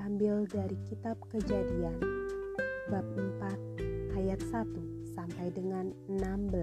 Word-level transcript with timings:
diambil 0.00 0.48
dari 0.48 0.80
kitab 0.88 1.20
Kejadian 1.28 2.00
bab 2.88 3.04
4 3.04 4.16
ayat 4.16 4.40
1 4.48 5.12
sampai 5.12 5.52
dengan 5.52 5.92
16. 6.08 6.56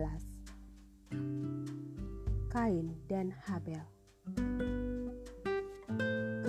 Kain 2.50 2.98
dan 3.05 3.30
Habel. 3.45 3.86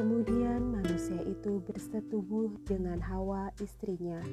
Kemudian 0.00 0.80
manusia 0.80 1.20
itu 1.28 1.60
bersetubuh 1.68 2.56
dengan 2.64 3.04
Hawa 3.04 3.52
istrinya 3.60 4.24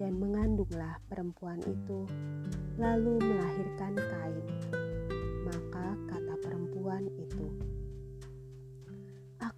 dan 0.00 0.16
mengandunglah 0.16 0.96
perempuan 1.12 1.60
itu 1.68 2.08
lalu 2.80 3.20
melahirkan 3.20 4.00
Kain. 4.00 4.48
Maka 5.44 5.92
kata 6.08 6.40
perempuan 6.40 7.04
itu, 7.20 7.52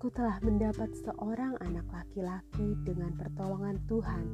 Aku 0.04 0.12
telah 0.12 0.36
mendapat 0.44 0.92
seorang 1.00 1.56
anak 1.64 1.88
laki-laki 1.88 2.76
dengan 2.84 3.16
pertolongan 3.16 3.80
Tuhan. 3.88 4.24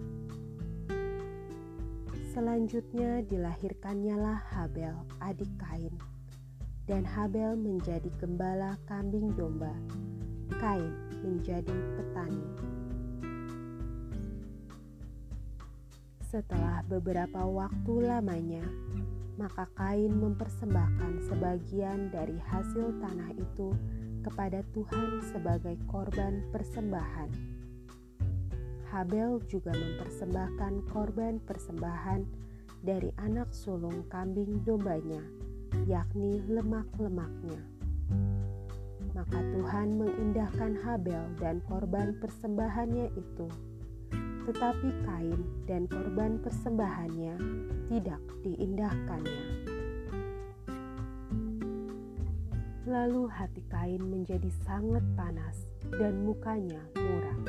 Selanjutnya 2.34 3.22
dilahirkannya 3.22 4.18
lah 4.18 4.42
Habel, 4.50 4.98
adik 5.22 5.46
Kain. 5.62 5.94
Dan 6.90 7.06
Habel 7.06 7.54
menjadi 7.54 8.10
gembala 8.18 8.82
kambing 8.90 9.30
domba. 9.38 9.70
Kain 10.58 10.90
menjadi 11.22 11.70
petani. 11.70 12.42
Setelah 16.34 16.82
beberapa 16.90 17.46
waktu 17.46 18.10
lamanya, 18.10 18.66
maka 19.40 19.64
Kain 19.72 20.12
mempersembahkan 20.20 21.24
sebagian 21.24 22.12
dari 22.12 22.36
hasil 22.52 22.92
tanah 23.00 23.32
itu 23.32 23.72
kepada 24.20 24.60
Tuhan 24.76 25.24
sebagai 25.24 25.80
korban 25.88 26.44
persembahan. 26.52 27.32
Habel 28.92 29.40
juga 29.48 29.72
mempersembahkan 29.72 30.92
korban 30.92 31.40
persembahan 31.40 32.20
dari 32.84 33.08
anak 33.16 33.48
sulung 33.56 34.04
kambing 34.12 34.60
dombanya, 34.60 35.24
yakni 35.88 36.44
lemak-lemaknya. 36.44 37.56
Maka 39.16 39.40
Tuhan 39.56 39.96
mengindahkan 39.96 40.84
Habel 40.84 41.24
dan 41.40 41.64
korban 41.64 42.12
persembahannya 42.20 43.08
itu 43.16 43.48
tetapi 44.48 44.88
Kain 45.04 45.40
dan 45.68 45.84
korban 45.90 46.40
persembahannya 46.40 47.34
tidak 47.90 48.22
diindahkannya. 48.46 49.44
Lalu 52.88 53.22
hati 53.30 53.62
Kain 53.70 54.02
menjadi 54.02 54.50
sangat 54.64 55.04
panas 55.14 55.68
dan 55.94 56.26
mukanya 56.26 56.80
muram. 56.96 57.40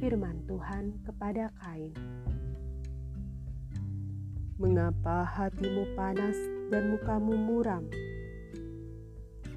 Firman 0.00 0.40
Tuhan 0.48 1.04
kepada 1.04 1.52
Kain, 1.60 1.92
"Mengapa 4.56 5.26
hatimu 5.26 5.96
panas 5.98 6.36
dan 6.72 6.96
mukamu 6.96 7.34
muram? 7.36 7.84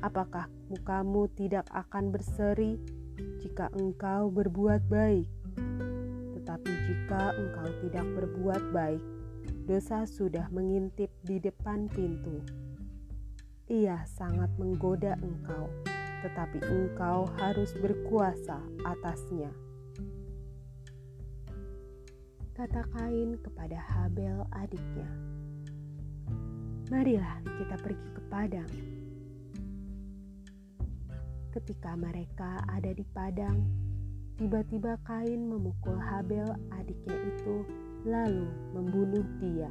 Apakah 0.04 0.52
mukamu 0.68 1.32
tidak 1.32 1.66
akan 1.72 2.12
berseri 2.12 2.97
jika 3.42 3.70
engkau 3.78 4.30
berbuat 4.30 4.86
baik. 4.90 5.28
Tetapi 6.38 6.72
jika 6.88 7.34
engkau 7.36 7.68
tidak 7.84 8.06
berbuat 8.16 8.64
baik, 8.72 9.04
dosa 9.68 10.08
sudah 10.08 10.48
mengintip 10.54 11.12
di 11.26 11.42
depan 11.42 11.92
pintu. 11.92 12.40
Ia 13.68 14.08
sangat 14.08 14.48
menggoda 14.56 15.20
engkau, 15.20 15.68
tetapi 16.24 16.64
engkau 16.64 17.28
harus 17.36 17.76
berkuasa 17.76 18.64
atasnya. 18.88 19.52
Kata 22.56 22.82
Kain 22.96 23.38
kepada 23.44 23.78
Habel 23.78 24.42
adiknya, 24.50 25.10
"Marilah 26.90 27.44
kita 27.44 27.76
pergi 27.78 28.10
ke 28.16 28.22
padang." 28.34 28.97
Ketika 31.58 31.98
mereka 31.98 32.62
ada 32.70 32.94
di 32.94 33.02
padang, 33.18 33.66
tiba-tiba 34.38 34.94
Kain 35.02 35.50
memukul 35.50 35.98
Habel 35.98 36.46
adiknya 36.70 37.18
itu 37.34 37.66
lalu 38.06 38.46
membunuh 38.78 39.26
dia. 39.42 39.66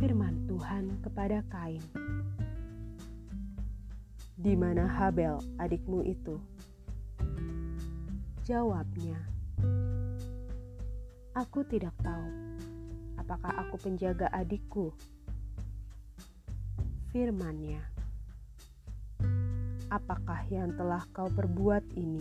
Firman 0.00 0.48
Tuhan 0.48 0.96
kepada 1.04 1.44
Kain. 1.52 1.84
Di 4.40 4.56
mana 4.56 4.88
Habel 4.96 5.36
adikmu 5.60 6.08
itu? 6.08 6.40
Jawabnya, 8.48 9.28
Aku 11.36 11.68
tidak 11.68 11.92
tahu. 12.00 12.32
Apakah 13.20 13.60
aku 13.60 13.76
penjaga 13.76 14.32
adikku? 14.32 14.96
Firmannya, 17.12 17.97
apakah 19.88 20.44
yang 20.52 20.76
telah 20.76 21.04
kau 21.16 21.28
perbuat 21.32 21.84
ini? 21.96 22.20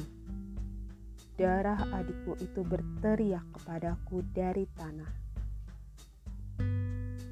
Darah 1.38 1.78
adikmu 1.94 2.39
itu 2.41 2.66
berteriak 2.66 3.45
kepadaku 3.53 4.25
dari 4.33 4.66
tanah. 4.73 5.11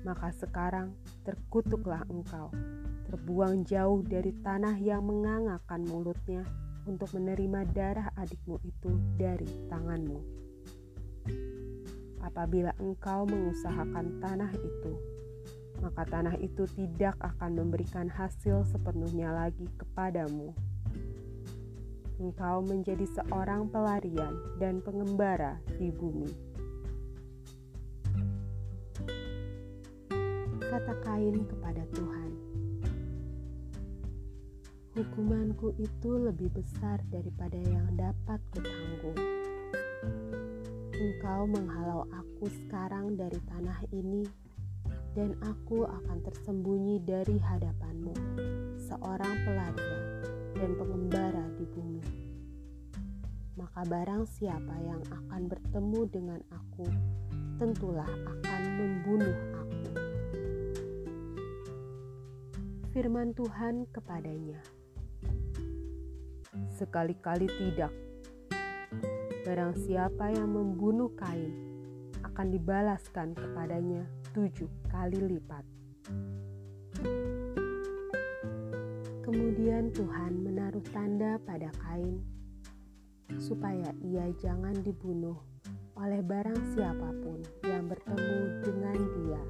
Maka 0.05 0.29
sekarang 0.37 0.93
terkutuklah 1.25 2.05
engkau, 2.13 2.53
terbuang 3.09 3.65
jauh 3.65 4.05
dari 4.05 4.29
tanah 4.45 4.77
yang 4.77 5.01
mengangakan 5.01 5.81
mulutnya 5.89 6.45
untuk 6.85 7.09
menerima 7.17 7.65
darah 7.73 8.13
adikmu 8.13 8.61
itu 8.61 8.93
dari 9.17 9.49
tanganmu. 9.71 10.21
Apabila 12.21 12.69
engkau 12.77 13.25
mengusahakan 13.25 14.21
tanah 14.21 14.53
itu, 14.53 14.93
maka 15.83 16.07
tanah 16.07 16.35
itu 16.39 16.63
tidak 16.75 17.15
akan 17.19 17.59
memberikan 17.59 18.07
hasil 18.07 18.63
sepenuhnya 18.69 19.31
lagi 19.31 19.67
kepadamu. 19.75 20.55
Engkau 22.15 22.63
menjadi 22.63 23.03
seorang 23.11 23.67
pelarian 23.67 24.31
dan 24.55 24.79
pengembara 24.79 25.59
di 25.75 25.91
bumi. 25.91 26.31
Kata 30.63 30.95
Kain 31.03 31.43
kepada 31.43 31.83
Tuhan, 31.91 32.31
"Hukumanku 34.95 35.75
itu 35.75 36.11
lebih 36.15 36.55
besar 36.55 37.03
daripada 37.11 37.59
yang 37.59 37.91
dapat 37.99 38.39
kutanggung. 38.55 39.19
Engkau 40.95 41.41
menghalau 41.51 42.07
aku 42.15 42.47
sekarang 42.47 43.19
dari 43.19 43.39
tanah 43.43 43.83
ini 43.91 44.23
dan 45.15 45.31
aku 45.47 45.87
akan 45.87 46.19
tersembunyi 46.27 46.99
dari 47.07 47.39
hadapanmu, 47.39 48.11
seorang 48.75 49.35
pelarian 49.47 50.03
dan 50.59 50.75
pengembara 50.75 51.45
di 51.55 51.63
bumi. 51.71 52.03
Maka 53.55 53.87
barang 53.87 54.27
siapa 54.27 54.75
yang 54.83 54.99
akan 55.07 55.47
bertemu 55.47 56.01
dengan 56.11 56.39
aku, 56.51 56.83
tentulah 57.55 58.11
akan 58.11 58.61
membunuh 58.75 59.37
aku. 59.55 59.87
Firman 62.91 63.31
Tuhan 63.31 63.87
kepadanya, 63.95 64.59
Sekali-kali 66.75 67.47
tidak. 67.47 67.91
Barang 69.47 69.79
siapa 69.79 70.35
yang 70.35 70.51
membunuh 70.51 71.07
Kain 71.15 71.55
akan 72.19 72.51
dibalaskan 72.51 73.31
kepadanya 73.31 74.03
tujuh 74.35 74.67
kali 74.91 75.15
lipat. 75.15 75.63
Kemudian 79.23 79.95
Tuhan 79.95 80.43
menaruh 80.43 80.83
tanda 80.91 81.39
pada 81.47 81.71
Kain 81.79 82.19
supaya 83.39 83.95
ia 84.03 84.27
jangan 84.35 84.75
dibunuh 84.83 85.39
oleh 85.95 86.19
barang 86.19 86.75
siapa 86.75 87.15
pun 87.23 87.39
yang 87.63 87.87
bertemu 87.87 88.39
dengan 88.59 88.99
dia. 89.15 89.41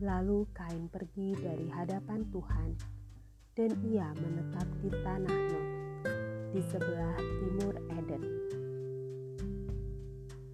Lalu 0.00 0.48
Kain 0.56 0.88
pergi 0.88 1.36
dari 1.36 1.68
hadapan 1.68 2.24
Tuhan 2.32 2.68
dan 3.60 3.70
ia 3.92 4.08
menetap 4.16 4.68
di 4.80 4.88
tanah 5.04 5.40
di 6.56 6.64
sebelah 6.64 7.20
timur 7.44 7.76
Eden. 7.92 8.59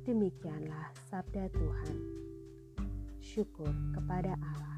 Demikianlah 0.06 0.94
sabda 1.10 1.50
Tuhan. 1.50 1.98
Syukur 3.18 3.74
kepada 3.90 4.38
Allah. 4.38 4.75